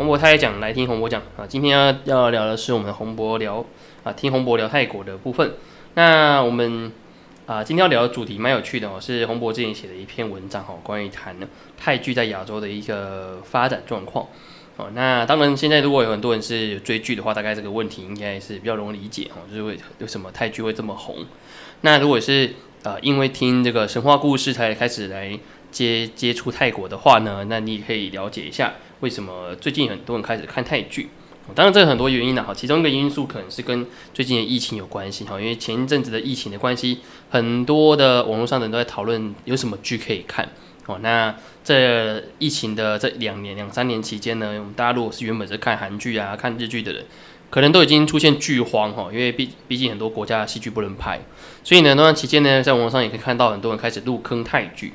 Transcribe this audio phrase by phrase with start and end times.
[0.00, 1.44] 洪博泰讲，来听洪博讲啊。
[1.46, 3.62] 今天要要聊的是我们洪博聊
[4.02, 5.52] 啊，听洪博聊泰国的部分。
[5.92, 6.90] 那我们
[7.44, 11.36] 啊，今天要聊的主题蛮有趣的哦，是洪博之前写的一篇文章哈，关于谈
[11.76, 14.26] 泰剧在亚洲的一个发展状况。
[14.78, 21.26] 哦，那当然，现在如果有很多人是追剧的话，大概这个问题应该是比较容易理解哦，就是为为什么泰剧会这么红。
[21.82, 22.54] 那如果是
[22.84, 25.38] 呃，因为听这个神话故事才开始来
[25.70, 31.08] 接接触泰国的话呢，那你也可以了解一下为什么最近很多人开始看泰剧。
[31.52, 33.84] 当然，这很多原因呢，哈，其中一个因素可能是跟
[34.14, 36.98] 最近的疫情有关系哈，因为前一阵子的疫情的关系，
[37.30, 40.48] 很多的网络上的人都在讨论有什么剧可以看。
[40.86, 41.34] 哦，那
[41.64, 47.04] 这疫情的这两年两三年期间呢，我们大家如果是原本是看韩剧啊、看日剧的人，
[47.50, 51.20] 可能都已经出现剧荒哈，因为毕毕竟很多国家的戏剧不能拍，
[51.64, 54.92] 所以呢，那段期间呢，在网络上也可以看到很多人开始入坑泰剧。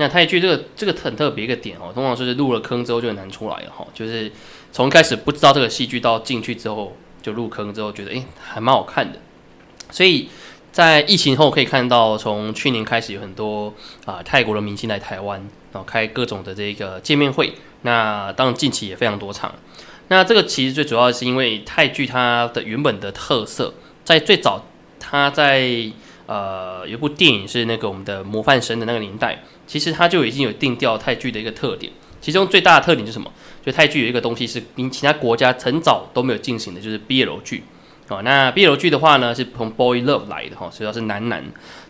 [0.00, 4.32] 那泰剧这个这个很特别一个点哦，通常是入了坑之后就很难出来了哈，就是
[4.72, 9.20] 从开始不知道这个戏剧到进去之后就入坑之后，觉得诶还蛮好看的，
[9.90, 10.28] 所以。
[10.72, 15.40] 在疫情后可以看到，从去年开始有很多啊泰国的明星来台湾，
[15.72, 17.52] 然后开各种的这个见面会。
[17.82, 19.52] 那当然近期也非常多场。
[20.06, 24.64] 那这个其实最主要是因为泰剧它的原本的特色，在最早
[25.00, 25.90] 它在
[26.26, 31.92] 呃有部电影是那个我们的模范生的那个年代，其实它就已经有定调泰剧的一个特点。
[32.20, 33.32] 其中最大的特点是什么？
[33.64, 37.62] 就泰剧有一个东西是比其他国家很早都没有进行的，就是 BL 剧。
[38.08, 41.44] 哦，那 BL 剧的话呢，是从 boy love 来的哈，主要是男男，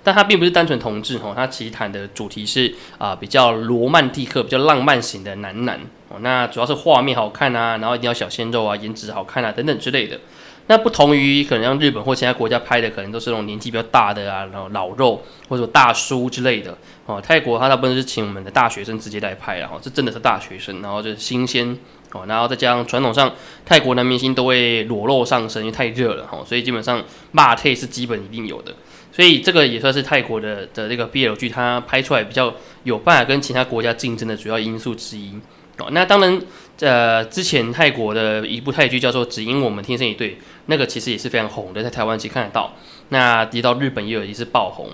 [0.04, 10.20] 但它并不是单纯同志哈，它其实谈的主题是啊比较罗曼蒂克、比较浪漫型的男男哦，那主要是画面好看啊，然后一定要小鲜肉啊，颜值好看啊等等之类的。
[10.66, 16.76] 那不同于可能像日本或其他国家拍的，可能都是那种年纪比较大的啊，然后老肉或者大叔之类的
[17.06, 17.20] 哦。
[17.20, 21.76] 泰国它大部分是请我们的大学生直接来拍，然后这真的是大学生，然后就是新鲜。
[22.12, 23.32] 哦，然后再加上传统上
[23.64, 27.00] 泰国男明星都会裸露上身，因为太热了哈，所以基本上
[27.30, 28.74] 骂退是基本一定有的，
[29.12, 35.38] 所以这个也算是泰国的的这个 BL 剧，它拍出来比较有办法跟其他国家竞争的主要因素之一。
[35.78, 36.42] 哦，那当然，
[36.80, 40.30] 呃，之前泰国的一部泰剧叫做《只因我们天生一对》，
[40.66, 42.74] 那个其实也是非常红的，在台湾其实看得到。
[43.10, 44.88] 那提到日本也有一次爆红。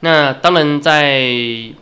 [0.00, 1.72] 那当然在。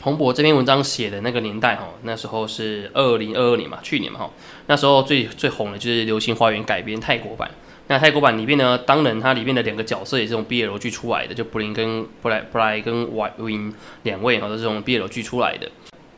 [0.00, 4.30] 洪博这篇文章写的那个年代哈，那时候是二零二二年嘛，去年嘛哈，
[4.66, 7.48] 那时候最最红的就是《流星花园》改编泰国版。
[7.86, 13.72] 那泰国版里面呢，当然它里面的两个角色也是从 BL 剧出来的，就布林跟布莱布莱跟 White Win
[14.02, 15.70] 两位哈，都是从 BL 剧出来的。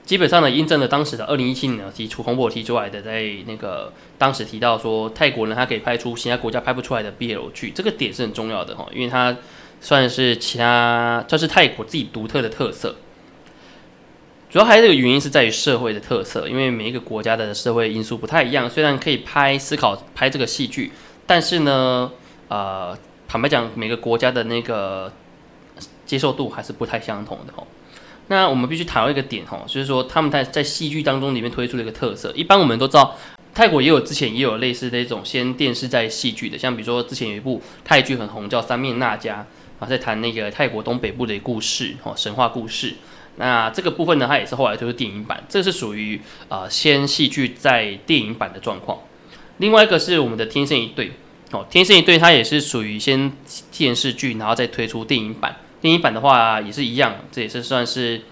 [0.05, 9.35] 基本上呢，印证了当时的二零一七年提出洪博提出来的，在那个当时提到说，泰国呢它可以拍出其他国家拍不出来的 BL 剧，这个点是很重要的哈，因为它
[9.81, 12.97] 算是其他，算是泰国自己独特的特色。
[14.51, 18.71] 主要还是这个原因是在于社会的特色，因为每一个国家的社会因素不太一样。
[18.71, 20.93] 虽然可以拍思考拍这个戏剧，
[21.27, 22.13] 但是呢，
[22.49, 25.13] 呃，坦白讲，每个国家的那个
[26.07, 27.67] 接受度还是不太相同的哈。
[28.29, 32.33] 那我们必须谈到一个点哈，就是说他们在在戏剧当中里面推出了一个特色。
[32.35, 33.17] 一般我们都知道，
[33.53, 39.31] 泰国也有之前也有类似的一种先电视在戏剧的，像比如说之前有一部泰剧很红，叫《三面娜迦》
[39.79, 42.95] 啊，在谈那个泰国东北部的故事哦，神话故事。
[43.37, 49.01] 那这个部分呢，它也是后来推出电影版，这是属于呃先戏剧在电影版的状况。
[49.59, 51.09] 另外一个是我们的《天生一对》
[51.51, 53.33] 哦，《天生一对》它也是属于先
[53.71, 55.57] 电视剧，然后再推出电影版。
[55.85, 58.23] 电影版的话也是一样，这也是算是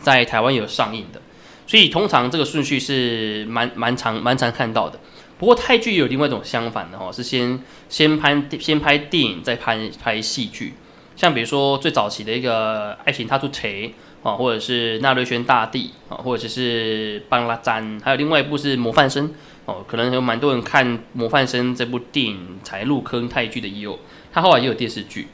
[0.00, 1.20] 在台湾有上映的。
[1.66, 5.00] 所以通常这个顺序是蛮蛮常蛮常看到的。
[5.38, 10.74] 不过泰剧有另外一种相反的哦，是先先拍先拍电影，再拍拍戏剧。
[11.16, 13.88] 像比如说最早期的一个《爱情他出锤》。
[14.20, 19.32] 啊，或者是纳瑞宣大帝啊，或者是邦拉詹，还有另外一部是模范生
[19.64, 23.96] 哦，可能有蛮多人看模范生这部电影才入坑泰剧的也有，
[24.32, 25.28] 他后来也有电视剧。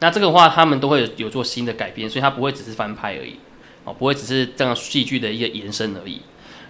[0.00, 3.36] 那这个话他们都会有做新的改编，所以它不会只是翻拍而已
[3.84, 6.20] 哦，不会只是这样戏剧的一个延伸而已。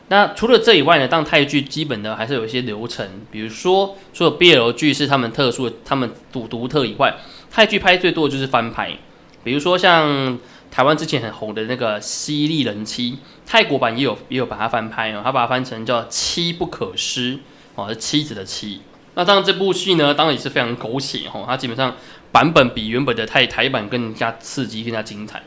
[0.09, 7.17] 那除了这以外呢，当泰剧基本的还是有一些流程，比如说除了 BL 剧是他们特殊的、他们独独特以外，
[7.51, 8.97] 泰剧拍最多的就是翻拍，
[9.43, 10.39] 比如说像。
[10.71, 13.11] 台湾之前很红的那个《犀利人妻》，
[13.45, 17.35] 泰国版也有也有把它翻拍哦，他把它翻成叫《妻不可失》
[17.75, 18.81] 哦，妻子的妻。
[19.17, 21.97] 那当然这部戏呢，当然也是非常狗血哦，它基本上
[22.33, 25.43] 版本比原本的泰台版更加刺激、更加精彩。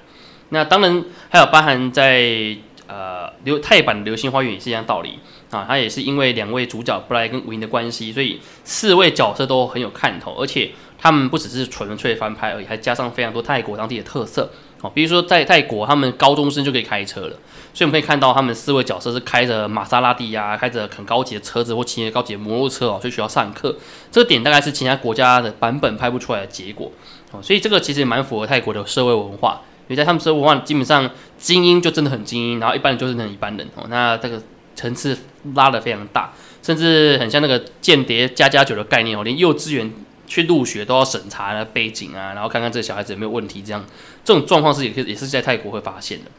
[0.49, 2.55] 那当然还有包含在
[2.87, 5.19] 呃流泰版《流星花园》也是一样道理
[5.49, 14.51] 啊，它也是因为两位主角布莱跟吴英的关系，所以四位角色都很有看头，而且他们不只是纯粹翻拍而已，还加上非常多泰国当地的特色。
[14.83, 17.37] 哦，比如说在泰国，他们高中生就可以开车了，
[17.73, 23.73] 所以我们可以看到他们四位角色是开着玛莎拉蒂呀，开着很高级的车子或骑着高级的摩托车哦，去学校上课。
[24.11, 26.91] 这个点大概是其他国家的版本拍不出来的结果
[27.31, 29.61] 哦，所以这个其实也蛮符合泰国的社会文化。
[29.87, 34.41] 因为在他们社会文化基本上精英就真的很精英，然后一般人就是那一般人哦，那这个
[34.75, 35.17] 层次
[35.55, 36.33] 拉得非常大。
[36.61, 39.93] 甚至很像那个间谍加加酒的概念哦，连幼稚园
[40.33, 43.85] 去入学都要审查那背景啊，然后看看这小孩子有没有问题，这样
[44.25, 46.31] 这种状况是也也是在泰国会发现的。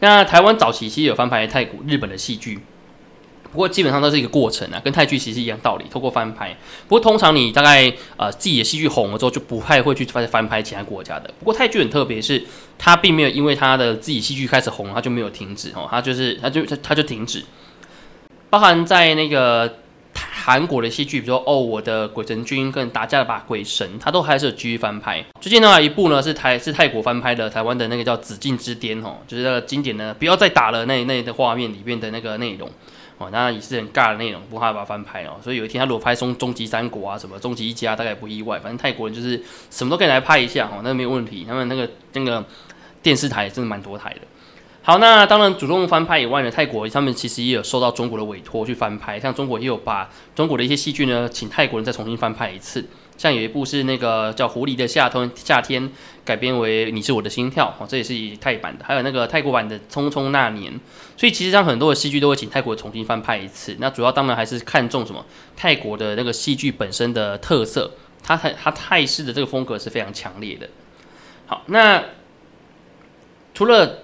[0.00, 2.58] 那台湾早期其实有翻拍泰国、日本的戏剧，
[3.52, 6.56] 不过基本上都是一个过程啊，跟泰剧其实一样道理，透过翻拍。
[6.88, 11.30] 不过通常你大概呃自己的戏剧红了之后，就不太会去翻翻拍其他国家的。
[11.38, 12.42] 不过泰剧很特别，是
[12.78, 17.44] 它并没有因为它的自己戏剧开始红，它就没有停止哦，它就是它就它它就停止。
[18.48, 19.80] 包含在那个
[20.44, 25.24] 韩国的戏剧，比如说哦，我的鬼神君跟打架的把鬼神，他都还是有继续翻拍。
[25.40, 32.70] 最近呢，一部呢是台是泰国翻拍的，台湾的那个叫《紫禁之巅》哦，就是那个经典的不要再打了那那的画面里面的那个内容
[33.16, 35.38] 哦，那也是很尬的内容，不怕把它翻拍哦。
[35.42, 38.58] 所以有一天他如果拍《终终极三国》啊，什么《终极一家》，大概不意外。
[38.58, 41.46] 反正泰国人就是什么都可以来拍一下哦，那没有问题。
[41.48, 42.44] 他们那个那个
[43.02, 44.20] 电视台真的蛮多台的。
[44.86, 52.84] 好，那当然主动翻拍以外呢，泰国他们其实也有受到中国的委托去翻拍，像中国也有把中国的一些戏剧呢，请泰国人再重新翻拍一次。
[53.16, 55.90] 像有一部是那个叫《狐狸的夏天》，夏天
[56.22, 58.84] 改编为《你是我的心跳》，哦，这也是以泰版的。
[58.84, 60.70] 还有那个泰国版的《匆匆那年》，
[61.16, 63.74] 所以其实像很多的戏剧都会请泰国重新翻拍一次。
[63.78, 65.24] 那主要当然还是看重什么？
[65.56, 67.92] 泰国的那个戏剧本身的特色，
[68.22, 70.68] 它它泰式的这个风格是非常强烈的。
[71.46, 72.04] 好，那
[73.54, 74.03] 除了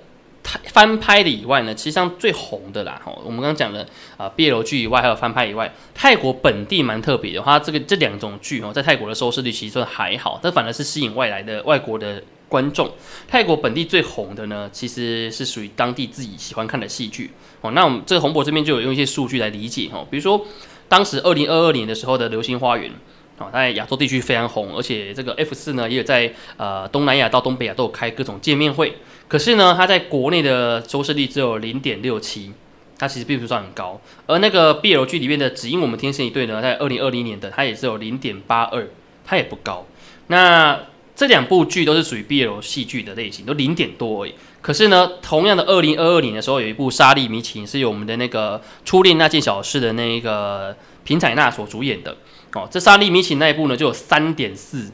[0.65, 3.87] 翻拍的以外呢，其实上最红的啦，吼，我们刚刚讲了
[4.17, 12.91] 啊，毕业楼剧以外，还有翻拍以外，泰国本地蛮特别的，它这个这两种剧哦，在泰国的收视率其实算还好，但反而是吸引外来的外国的观众。
[13.29, 17.31] 泰国本地最红的呢，其实是属于当地自己喜欢看的戏剧
[17.61, 17.71] 哦。
[17.73, 20.47] 那我们这个红博这边就有用一些数据来理解哦，比如说
[20.89, 22.91] 当时二零二二年的时候的《流星花园》。
[23.41, 28.99] 哦，在亚洲地区非常红，而且这个 F 四呢，也有在呃东南亚到东北亚都有开各种见面会。
[29.29, 32.53] 可是呢，它在国内的收视率只有零点六七，
[32.99, 33.99] 它其实并不算很高。
[34.27, 38.87] 而那个 BL 剧里面的《只因我们天生一对》呢，在二零二零年的它也是有零点八二，
[39.25, 39.87] 它也不高。
[40.27, 40.79] 那
[41.17, 44.35] 这两部剧都是属于 BL 戏剧的类型，都零点多而已。
[44.61, 52.17] 可是呢，同样的二零二二年的时候，有一部《莎莉迷情》是由我们的那个初恋那件小事的那一个平彩娜所主演的。
[52.53, 54.91] 哦，这莎莉米奇那一部呢，就有三点四，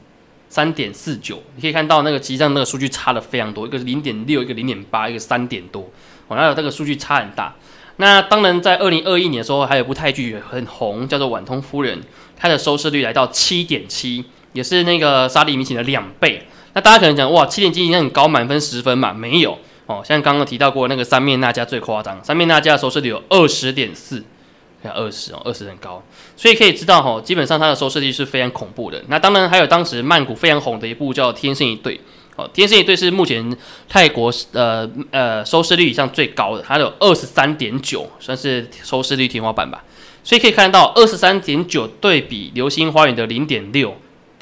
[0.48, 5.90] 三点四九，你可以看到那个实际上那个数据差的非常多，一个零点六，一个零点八，一个三点多，
[6.28, 7.54] 哦，那有这个数据差很大。
[7.96, 11.98] 那当然，在二零二一年的时候，还有部泰剧很红，叫做《晚通夫人》，
[12.36, 16.46] 它的收视率来到七点七，也是那个莎莉米奇的两倍。
[16.74, 19.14] 那大家可能讲，哇，七点七已经很高，满分十分嘛？
[19.14, 24.22] 没有，哦，像刚刚提到过那个三面那家最夸张，三面那家的收视率有二十点四。
[24.82, 26.02] 二十哦，二十很高，
[26.36, 29.02] 所以可以知道哈，基本上它的收视率是非常恐怖的。
[29.08, 31.96] 那当然还有当时曼谷非常红的一部叫《天生一对》，
[32.36, 33.56] 哦，《天生一对》是目前
[33.88, 39.82] 泰国呃呃收视率以上最高的，它有二十三点九，算是收视率天花板吧。
[40.22, 43.96] 所以可以看到二十三点九对比《流星花园》的零点六。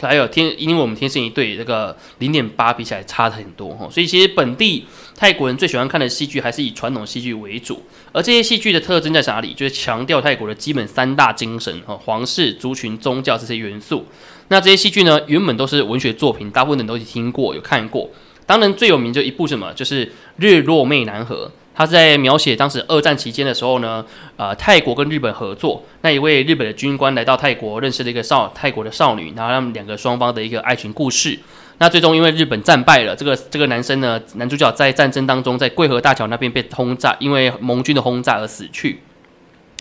[0.07, 7.83] 还有天，因为我们天生一对这个零点八比起来差很多哈，所以其实本地泰国人最喜欢看的戏剧还是以传统戏剧为主，
[8.13, 9.53] 而这些戏剧的特征在哪里？
[9.55, 14.07] 就是强调泰国的基本三大精神哈，皇室、族群、宗教这些元素。
[14.49, 18.11] 那这些戏剧呢，原本都是文学作品，大部分人都听过有看过。
[18.47, 20.07] 当然最有名就一部什么，就是
[20.37, 21.51] 《日落媚南河》。
[21.75, 24.05] 他在描写当时二战期间的时候呢，
[24.37, 31.39] 呃，泰国跟日本合作，那一位日本的军官来到泰国，认识了一个少泰国的少女，然后他们两个双方的一个爱情故事。
[31.79, 39.01] 那最终因为日本战败了，这个这个男生呢，男主角在战争当中在桂河大桥那边被轰炸，因为盟军的轰炸而死去。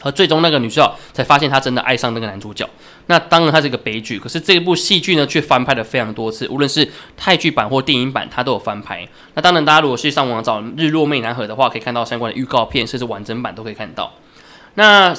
[0.04, 2.70] 而最终那个女主角才发现她真的爱上那个男主角。
[3.08, 9.08] 那当然它是一个悲剧，可是这部戏剧呢却翻拍了非常多次，无论是泰剧版或电影版，它都有翻拍。
[9.34, 14.14] 那当然大家如果去上网找《日落媚南河》的话，可以看到相关的预告片，甚至完整版都可以看到。
[14.76, 15.16] 那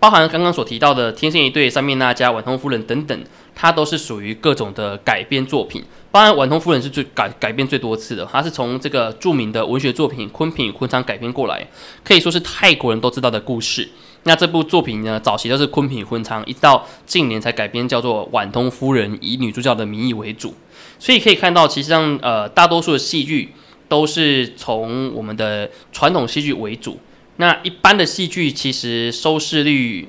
[0.00, 5.84] 包含刚刚所提到的《天生一对》《三面那家》《晚通夫人》等等，它都是属于各种的改编作品。
[6.10, 11.66] 当然，《晚通夫人》是最改改编最多次的，它是从这个著名的文学作品《昆平与昆昌》改编过来，
[12.04, 13.88] 可以说是泰国人都知道的故事。
[14.28, 20.54] 那这部作品呢，早期都是昆品婚昌，一直到近年才改编叫做《晚通夫人》，以女主角的名义为主。
[20.98, 23.54] 所以可以看到，其实上呃，大多数的戏剧
[23.88, 26.98] 都是从我们的传统戏剧为主。
[27.36, 30.06] 那一般的戏剧其实收视率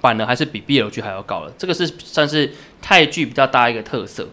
[0.00, 4.28] 反而还是比 BL 剧还要高了，这个是算是泰剧比较大一个特色。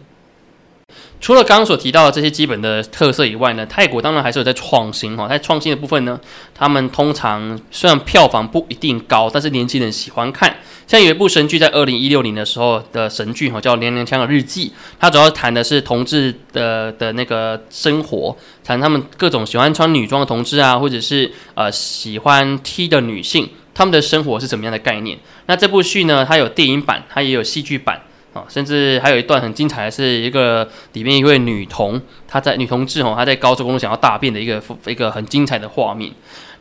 [1.19, 5.27] 除了刚刚所提到的这些基本的特色以外呢，泰国当然还是有在创新哈。
[5.27, 6.17] 在创新的部分呢，
[6.55, 10.55] 他们通常虽然票房不一定高，但是年轻人喜欢看。
[10.85, 25.17] 像有一部神剧，在二零一六年的时候的神剧哈，叫《娘娘腔的日记》，它主要谈的是同志的的那个生活，谈他们各种喜欢穿女装的同志啊，或者是呃喜欢 T 的女性，他们的生活是怎么样的概念。
[25.47, 28.01] 那这部剧呢，它有电影版，它也有戏剧版。
[28.49, 36.11] 甚至还有一段很精彩的是，一个里面一位女童，她在女同志哦，她在高速公路想要大便的一个一个很精彩的画面。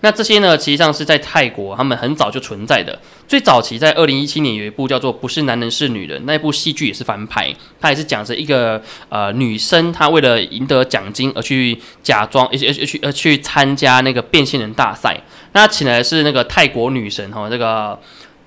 [0.01, 2.97] 那这些呢，实际上是在泰国，他们很早就存在的。
[3.27, 15.19] 最早期在二零一七年有一部叫做《不是男人是女人》，那部戏剧也是翻拍，它也是讲着一个呃女生，她为了赢得奖金而去假装，而且去而去参加那个变性人大赛。
[15.53, 17.99] 那请来是那个泰国女神哈，这个。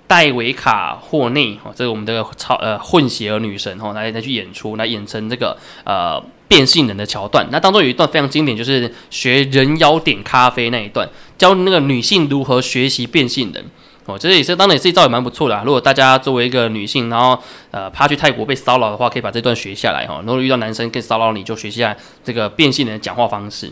[0.09, 7.45] 戴维卡霍内哦，这是我们这个超呃混血儿女神哦，来来去演出，来演成这个呃变性人的桥段。
[7.51, 13.63] 那当中有一段非常经典，就是学人妖点咖啡那一段，教那个女性如何学习变性人
[14.07, 14.17] 哦。
[14.17, 15.61] 这也是当然也是一招也蛮不错的。
[15.63, 17.39] 如果大家作为一个女性，然后
[17.69, 20.23] 呃怕去泰国被骚扰的话，可以把这段学下来哈。
[20.25, 23.71] 如果遇到男生更骚扰你，就学下这个变性人的讲话方式。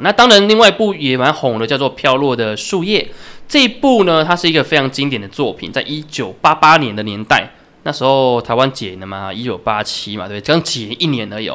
[0.00, 3.02] 那当然，另外一部也蛮红的，叫做《飘落的树叶》。
[3.46, 7.50] 这一部呢，它是一个非常经典的作品，在一九八八年的年代，
[7.82, 10.40] 那时候台湾解了嘛，一九八七嘛，对？
[10.40, 11.50] 刚解一年而已。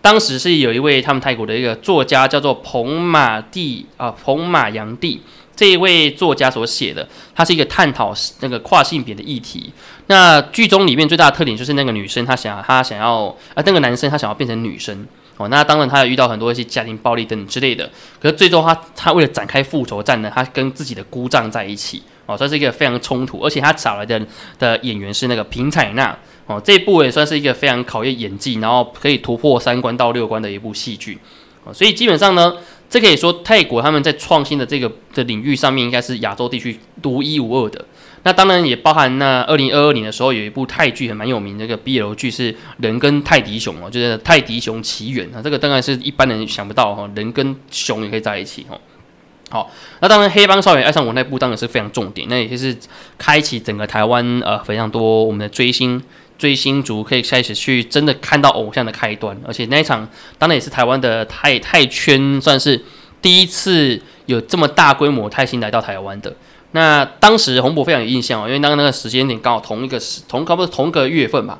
[0.00, 5.20] 当时是有一位他们泰国的一个作家，叫做彭马蒂啊，彭马洋蒂
[5.54, 9.70] 这一位作家所写的，他是一个探讨那个跨性别的议题。
[10.06, 15.06] 那剧中里面最大的特点就是那个女生她想，她想要啊，那个男生他想要变成女生。
[15.36, 17.90] 哦，那当然，他也遇到很多一些家庭暴力等等之类的。
[18.20, 22.02] 可是最终，他他为了展开复仇战呢，他跟自己的姑丈在一起。
[22.26, 24.24] 哦，这是一个非常冲突，而且他找来的
[24.58, 26.16] 的演员是那个平彩娜。
[26.46, 31.18] 哦，这部也算是一个非常考验演技，然后可以突破三关到六关的一部戏剧。
[31.64, 32.54] 哦，所以基本上呢，
[32.88, 37.84] 这可以说泰国他们在创新的这个的领域上面，应该是亚洲地区独一无二的。
[38.24, 48.80] 那当然也包含那二零二二年的时候有一部泰剧很蛮有名，这个 BL 剧是人跟泰迪熊哦，就是泰迪熊奇缘啊，这个当然是一般人想不到哈，人跟熊也可以在一起哈。
[49.50, 52.74] 好，那当然黑帮少爷爱上我那部当然是非常重点，那也就是
[53.18, 56.02] 开启整个台湾呃非常多我们的追星
[56.38, 62.82] 追星族可以开始去真的看到偶像的开端，而且那一场当然也是台湾的泰泰圈算是
[63.20, 66.34] 第一次有这么大规模泰星来到台湾的。
[66.74, 71.56] 那当时洪博非常有印象哦，因为那个那个时间点刚好同一个时同，差不多同个月份吧。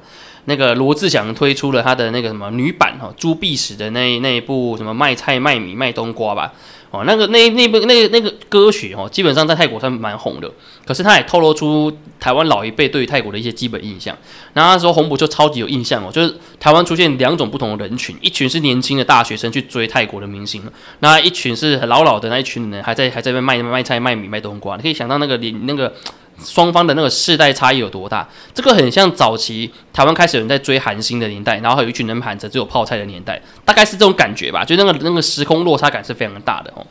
[0.47, 6.53] 那个罗志祥推出了他的那个什么女版哈朱碧石的那那一部什么卖菜卖米卖冬瓜吧。
[6.91, 10.49] 哦，那个那那部那个那个歌曲哦，基本上在泰国算蛮红的。
[10.87, 14.17] 可是他也透露出台湾老一辈对于泰国的一些基本印象。
[14.53, 20.63] 然后那时候洪博就超级有印象哦，就是台湾出现两种不同的人群，一群是年轻的大学生去追泰国的明星，
[21.01, 24.77] 那一群是老老的那一群人还在还在那卖卖菜卖米卖冬瓜。
[24.77, 25.93] 你可以想到那个林那个。
[26.39, 28.29] 双方的那个世代差异有多大？
[28.53, 34.65] 这个很像早期台湾开始有人在追韩星的年代，然后有一群人喊着只有泡菜的年代，大概是这种感觉吧。
[34.65, 36.87] 就那个那个时空落差感是非常大的哦。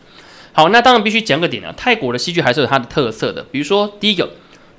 [0.53, 3.43] 好，那当然必须讲个点啊，泰国的戏剧还是有它的特色的。
[3.51, 4.29] 比如说第一个，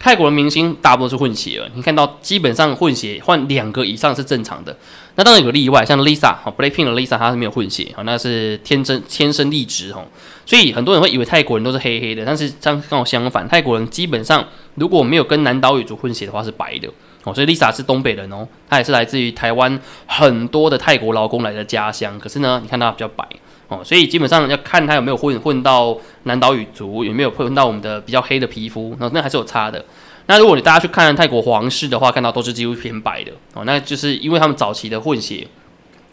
[0.05, 4.77] 泰国的明星大部分是混血儿，你看到基本上混血换两个以上是正常的。
[5.15, 10.05] 那当然有个例外，像 Lisa 哈，Blackpink 的 Lisa 她是没有混血，哈，那是天真天生丽质哈。
[10.45, 16.89] 所以很多人会以为泰国人都是黑黑的，但是这样刚好相反，泰国人基本上如果没有跟南岛语族混血的话是白的
[17.23, 17.33] 哦。
[17.33, 23.27] 所以 Lisa 是东北人哦，她也是来自于台湾很多的泰国劳工来的家乡，可是呢，你看她比较白
[23.69, 29.85] 哦，所以基本上要看他有没有混混到南岛语族，有没有混到我们的比较黑的皮肤，那那还是有差的。
[30.27, 35.47] 那如果你大家去看泰国皇室的话，看到都是几乎偏白的哦，那就是因为他们早期的混血，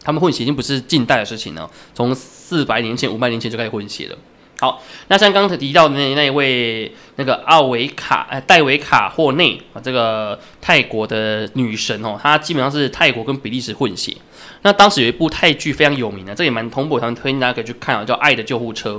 [0.02, 4.16] 他们混血已经不是近代的事情了，从四百年前、五百年前就开始混血了。
[4.60, 14.16] 好，那像刚才提到的那那一位那个奥维卡呃戴维卡霍内啊，这个泰国的女神哦，她基本上是泰国跟比利时混血。
[14.62, 18.94] 那当时有一部泰剧非常有名的，这也蛮通播，常推荐大家可以去看啊，叫《爱的救护车》。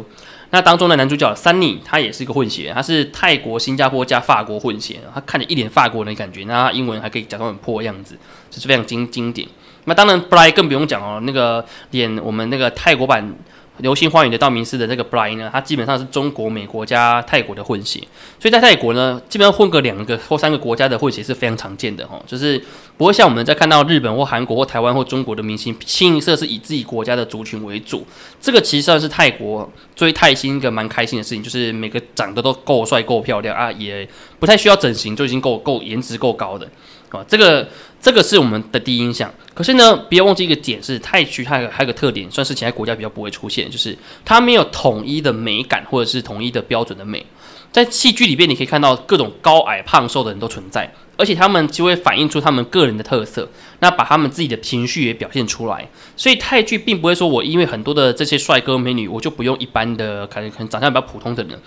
[0.49, 8.17] 那当中的男主角 Sunny，他也是一个混血，他是泰国、新加坡加法国混血，他看着一脸法国人的感觉，那他英文还可以假装很破的样子，
[8.51, 9.47] 这是非常经经典。
[9.85, 13.33] 那当然布莱更不用讲哦，那个演我们那个泰国版。
[13.77, 17.99] 流星花园的道明寺的这个 Brian 呢，他基本上是中国、美国加泰国的混血，
[18.39, 22.61] 所以在泰国呢，基本上混个两个或三个国家的混血是非常常见的哈，就是
[22.97, 28.05] 不会像我们在看到日本或韩国或台湾或中国的明星，清一色是以自己国家的族群为主。
[28.39, 34.07] 这个其实算是泰国追泰星一个蛮开心的事情，就是每个长得都够帅、够漂亮啊，也。
[34.39, 36.67] 不太需要整形就已经够够颜值够高的
[37.13, 37.25] 啊。
[37.27, 37.67] 这个
[38.01, 39.33] 这个是我们的第一印象。
[39.53, 47.25] 可是呢，不要忘记一个点是泰剧它还有个特点，算是其他国家比较不会出现，就是它没有统一的美感或者是统一的标准的美。
[47.71, 55.87] 在戏剧里边，你可以看到各种高矮胖瘦的人都存在，而且他们就会反映出他们个人的特色，那把他们自己的情绪也表现出来。
[56.15, 61.59] 所以泰剧并不会说我因为很多的这些帅哥美女，我就不用一般的可能可能长相比较普通的人。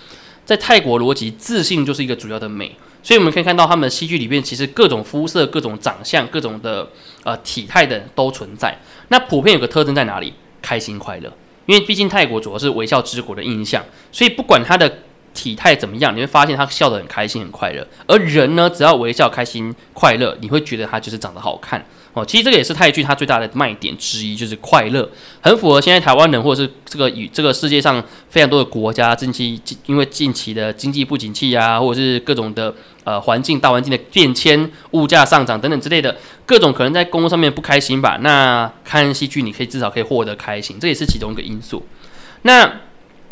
[0.45, 2.73] 在泰国逻辑，自信就是一个主要的美。
[3.01, 6.87] 所以我们可以看到他们戏剧里面，其实各种肤色、各种长相、各种的
[7.23, 8.77] 呃体态的都存在。
[9.07, 10.33] 那普遍有个特征在哪里？
[10.61, 11.31] 开心快乐。
[11.65, 14.99] 因为毕竟泰国主要是微笑之国的印象，所以不管他的。
[15.37, 16.15] 体态怎么样？
[16.15, 17.87] 你会发现他笑得很开心、很快乐。
[18.07, 22.25] 而人呢，只要微笑、开心、快乐，你会觉得他就是长得好看哦。
[22.25, 25.07] 其实这个也是泰剧它最大的卖点之一，就是快乐，
[25.39, 36.17] 很符合现在台湾人或者是这个与这个世界上非常多的国家近期因为近期的经济不景气啊，或者是各种的呃环境大环境的变迁、物价上涨等等之类的
[36.47, 38.17] 各种可能在工作上面不开心吧。
[38.21, 41.85] 那看戏剧，你可以至少可以获得开心，这也是其中一个因素。
[42.41, 42.81] 那。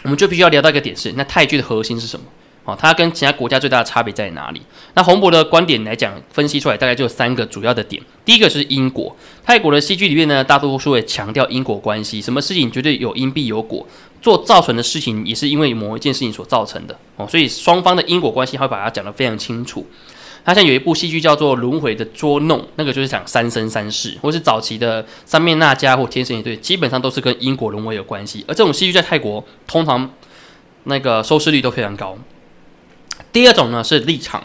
[0.06, 2.26] 我们就必须要聊到一个点是，那泰剧的核心是什么？
[2.64, 4.62] 哦，它跟其他国家最大的差别在哪里？
[4.94, 8.02] 那洪博的观点来讲，分析出来大概就有三个主要的点。
[8.24, 13.86] 第一个是因果，泰国的戏剧里面呢，大多数会强调因果关系，什么事情绝对有因必有果，
[14.22, 19.86] 做造成的事情也是因为某一件事情所造成的哦，所以双方的因果关系，会把它讲得非常清楚。
[20.46, 28.46] 他像有一部戏剧叫做《轮回的捉弄》，那个就是讲三生三世，或是早期的三面那家或天神一对，基本上都是跟因果轮回有关系。
[28.48, 30.08] 而这种戏剧在泰国通常
[30.84, 32.16] 那个收视率都非常高。
[33.34, 34.44] 第二种呢是立场，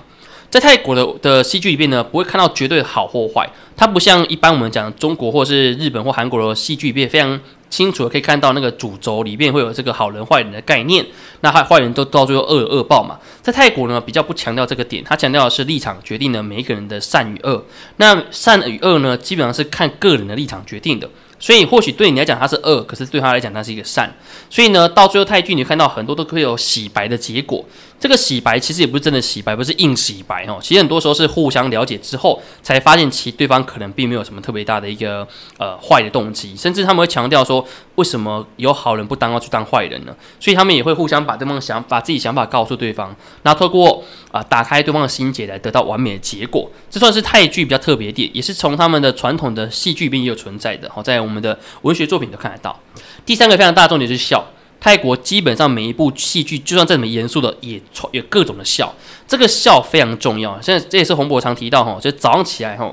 [0.49, 7.38] 在泰国的的戏剧里面呢，不会看到绝对好或坏，它不像一般我们讲中国或是日本或韩国的戏剧里面非常。
[7.71, 11.07] 清楚的可以看到那个主轴里面会有这个好人坏人的概念，
[11.41, 13.19] 那坏坏人都到最后恶有恶报嘛。
[13.41, 17.65] 在泰国呢比较不强调这个点，他强调的是立场决定了每一个人的善与恶。
[17.97, 21.09] 那善与恶呢基本上是看个人的立场决定的，
[21.39, 24.13] 所以或许对你来讲他是恶，可是对他来讲他是一个善。
[24.50, 27.65] 所以呢到最后泰剧你看到很多都会有洗白的结果。
[28.00, 30.58] 这个洗白其实也不是真的洗白，不是硬洗白哦。
[30.63, 37.63] 其实很多时候是互相了解之后，才发现其对方可能并没有什么特别大的一个呃坏的动机，甚至他们会强调说，
[37.97, 40.17] 为什么有好人不当要去当坏人呢？
[40.41, 46.71] 所以他们也会互相把对方想把自己想法告诉对方，那透过啊打开对方的心结来得到完美的结果。
[46.89, 52.80] 这算是泰剧比较特别点，也是从他们的传统的戏剧里面也有存在的，好在我们的文学作品都看得到。
[53.26, 54.43] 第三个非常大重点是笑。
[54.80, 57.80] 泰国基本上每一部戏剧，就算再怎么严肃的，也
[58.12, 58.93] 也各种的笑。
[59.28, 60.58] 这个笑非常重要。
[60.60, 62.90] 现在这也是洪博常提到哈，就早上起来哈，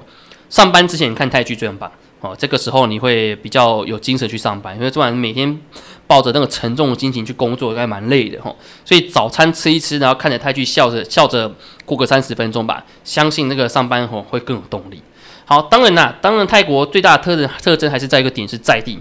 [0.49, 2.35] 上班之前看泰剧最棒哦。
[2.37, 5.59] 这个时候你会比较有精神去上班，因为昨晚每天
[6.05, 8.53] 抱着那个沉重的心情去工作，应该蛮累的哈。
[8.83, 11.51] 所以早餐吃一吃，然后看着泰剧，笑着笑着
[11.85, 15.01] 过个三十分钟吧，相信那个上班吼会更有动力。
[15.45, 18.99] 好，当然啦，当然泰国最大的特征特征还是在一个点是在地。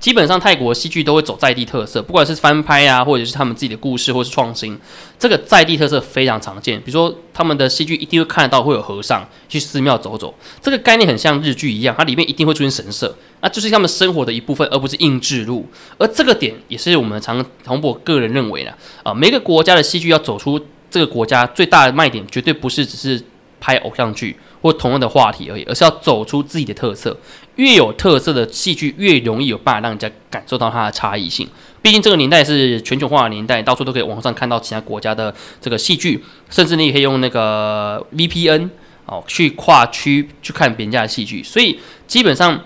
[0.00, 4.76] 基本上泰国戏剧都会走在地特色，不管是翻拍啊，或者是他们自己的故事，或是创新，
[5.18, 6.80] 这个在地特色非常常见。
[6.80, 15.66] 比如说他们的戏剧一定会看得到会有和尚去寺庙走走，这个概念很像日剧一样，它里面一定会出现神社，那就是他们生活的一部分，而不是硬制入。
[15.98, 20.58] 而这个点也是我们常从我个人认为的啊，每个国家的戏剧要走出
[20.90, 23.22] 这个国家最大的卖点，绝对不是只是
[23.60, 24.34] 拍偶像剧。
[24.62, 27.16] 或同样的话题而已，而是要走出自己的特色。
[27.56, 31.46] 越有特色的戏剧，越容易有办法让人家感受到它的差异性。
[31.82, 38.70] 毕竟这个年代是全球化的年代，到处都可以网上看到其他国家的这个戏剧，甚至你也可以用那个 VPN
[39.06, 41.42] 哦去跨区去看别人家的戏剧。
[41.42, 42.62] 所以基本上，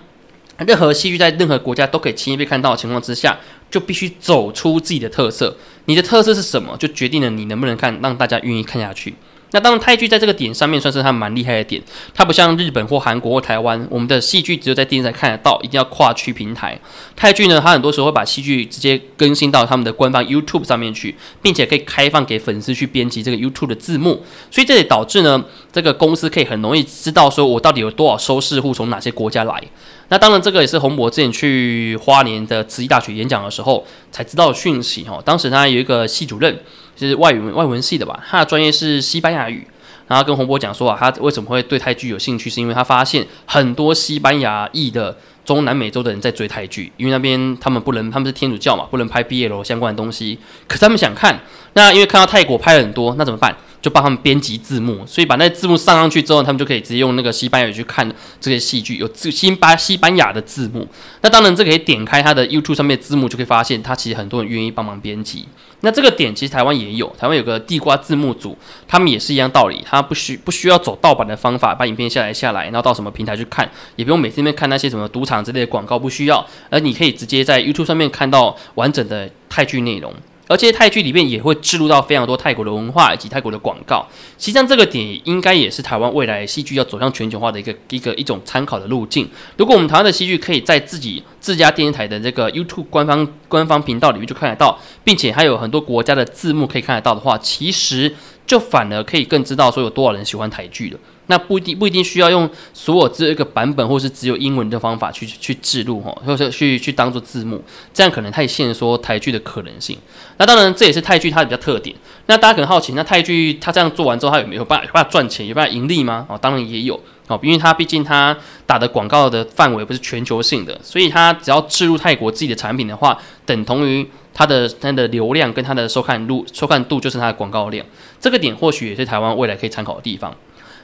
[0.59, 3.38] 任何戏剧在任何国家都可以轻易被看到的情况之下，
[3.70, 5.57] 就必须走出自己的特色。
[5.87, 9.14] 你的特色是什么，就决定了你能不能看，让大家愿意看下去。
[9.55, 11.81] 那当然，泰剧在这个点上面算是它蛮厉害的点。
[12.12, 16.77] 它不像日本或韩国或台湾，我们的戏剧只有在电视台看得到，一定要跨区平台。
[17.14, 24.25] 泰剧呢，它很多时候会把戏剧直接更新到他们的官方 YouTube 上面去，并且可以开放给粉丝去编辑这个 YouTube 的字幕。
[24.51, 29.62] 所以这也导致呢，这个公司可以很容易知道说我到底有多少收视户从哪些国家来。
[30.09, 35.23] 那当然，这个也是洪博之前去花莲的慈济大学演讲的时候才知道讯息哈。
[35.25, 36.59] 当时他有一个系主任。
[36.96, 39.66] 就是外语文外文系的吧，他的专业是西班牙语，
[40.09, 51.40] 然后跟洪波讲说啊，他为什么会对泰剧有兴趣，是因为他发现很多西班牙裔的中南美洲的人在追泰剧，因为那边他们不能，他们是天主教嘛，不能拍 BL 相关的东西，可是他们想看，
[51.74, 53.54] 那因为看到泰国拍了很多，那怎么办？
[53.83, 60.88] 就帮他们编辑字幕，所以把那字幕上上去之后，他们就可以直接用那个西班牙语去看这些戏剧，有字新巴西班牙的字幕。
[61.20, 65.46] 那当然，这可以点开他的 YouTube 上面的字幕，就可以发现他其实很多人愿意帮忙编辑。
[65.85, 68.57] 那这个点其实台湾也有，台湾有个地瓜字幕组，
[68.88, 80.12] 他们也是一样道理，他不需不需要走盗版的方法把影片下载下来，然后到什么平台去看，也不用每次那边看那些什么赌场之类的广告，不需要，而你可以直接在 YouTube 上面看到完整的泰剧内容。
[80.46, 84.07] 而且泰剧里面也会植入到非常多泰国的文化以及泰国的广告，
[84.38, 89.28] 实际上这个点应该也是台湾未来戏剧要走向全球化的一个一个一种参考的路径。
[89.57, 98.14] 如果我们台湾的戏剧可以在自己自家电视台的这个 YouTube 官方官方频道里面就看得到，并且还有很多国家的字幕可以看得到的话，其实
[98.46, 100.98] 就反而可以更知道说有多少人喜欢台剧了。
[101.26, 107.62] 那不一定不一定需要用所有这一个版本，或是只有英文的方法去去制录哈，或者去去当做字幕，
[107.94, 109.96] 这样可能太限缩台剧的可能性。
[110.37, 111.96] 那当然这也是泰剧它比较特点。
[112.26, 116.26] 那大家可能好奇，那泰剧它这样做完之后，它有没有办法办法赚钱，有办法盈利吗？
[116.28, 127.87] 哦，当然也有哦，因为它毕竟它打的广告的范围不是全球性的，所以它只要置入泰国自己的产品的话，等同于它的它的流量跟它的收看录收看度就是它的广告量。
[128.25, 130.35] 这个点或许也是台湾未来可以参考的地方。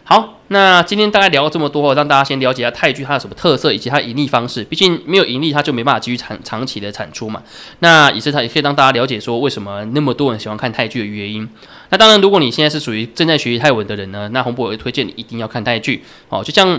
[0.05, 4.62] 好，那今天大概聊了这么多，让大家先了解一下泰剧它有什么特色以及它盈利方式。
[4.62, 7.42] 毕竟没有盈利，它就没办法继续长长期的产出嘛。
[7.79, 11.48] 那也是它也可以让大家了解说为什么那么多人喜欢看泰剧的原因。
[11.88, 16.05] 那当然，如果你现在是属于正在学习泰文的人呢，那洪博会推荐你一定要看泰剧。
[16.29, 16.79] 好，就像。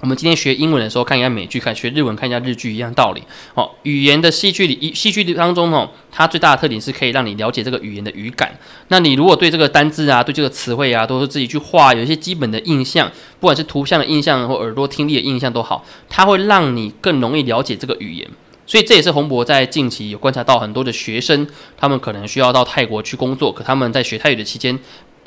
[0.00, 3.22] 我们今天学英文的时候，看一下美剧；看学日文，看一下日剧，一样道理。
[3.54, 8.56] 哦，语言的戏剧里，戏剧当中哦，它最大的特点是可以让你了解这个语言的语感。
[8.88, 18.28] 那你如果对这个单字啊，对这个词汇啊，都是自己去画，有一些基本的印象，不管是图像的印象或耳朵听力的印象都好，它会让你更容易了解这个语言。
[18.66, 24.78] 所以这也是洪博在近期有观察到很多的学生，他们可能需要到泰国去工作，可他们在学泰语的期间。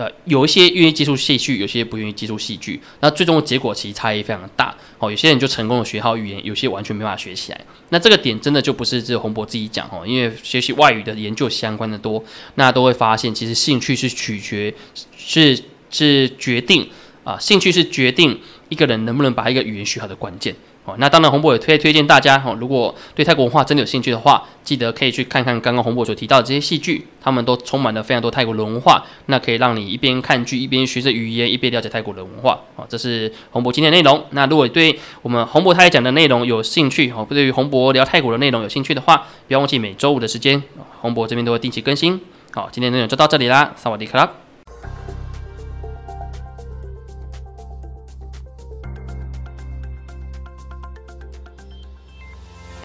[0.01, 4.75] 呃，有一些愿意接触戏剧，有些不愿意接触戏剧，那最终的结果其实差异非常大。
[4.97, 7.61] 哦，有些人就成功的学好语言，有些完全没办法学起来。
[7.89, 12.23] 那这个点真的就不是只有洪博自己讲哦，因为学习外语的研究相关的多，
[12.55, 14.73] 那都会发现其实兴趣是取决，
[15.15, 16.89] 是是决定
[17.23, 20.55] 啊，兴趣是决定一个人能不能把一个语言学好的关键。
[20.83, 32.59] 哦，那当然，洪博也推推荐大家哦，如果对泰国文化真的有兴趣的话，记得可以去看看刚刚洪博所提到的这些戏剧，他们都充满了非常多泰国的文化，那可以让你一边看剧一边学着语言，一边了解泰国的文化。
[32.75, 34.25] 哦，这是洪博今天的内容。
[34.31, 40.63] 那如果对我们洪博他讲的内容有兴趣，哦，对于洪博聊泰国的内容有兴趣的话，不要忘记每周五的时间，
[41.01, 42.19] 洪博这边都会定期更新。
[42.53, 44.27] 好，今天内容就到这里啦，萨瓦迪克拉。